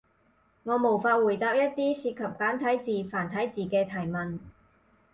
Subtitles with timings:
[0.63, 4.39] 我無法回答一啲涉及簡體字、繁體字嘅提問